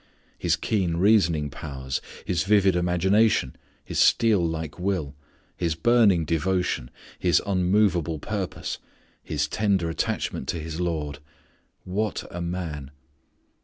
His 0.35 0.55
keen 0.55 0.97
reasoning 0.97 1.51
powers, 1.51 2.01
his 2.25 2.43
vivid 2.43 2.75
imagination, 2.75 3.55
his 3.85 3.99
steel 3.99 4.43
like 4.43 4.79
will, 4.79 5.13
his 5.55 5.75
burning 5.75 6.25
devotion, 6.25 6.89
his 7.19 7.39
unmovable 7.45 8.17
purpose, 8.17 8.79
his 9.21 9.47
tender 9.47 9.91
attachment 9.91 10.47
to 10.47 10.59
his 10.59 10.81
Lord, 10.81 11.19
what 11.83 12.23
a 12.31 12.41
man! 12.41 12.89